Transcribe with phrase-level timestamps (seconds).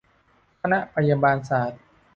[0.61, 1.81] คณะพยาบาลศาสตร์